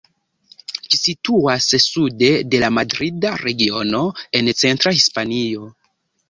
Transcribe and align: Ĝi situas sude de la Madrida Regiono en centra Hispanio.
Ĝi 0.85 0.99
situas 0.99 1.67
sude 1.83 2.29
de 2.53 2.61
la 2.63 2.71
Madrida 2.79 3.35
Regiono 3.43 4.01
en 4.41 4.51
centra 4.63 4.95
Hispanio. 4.97 5.71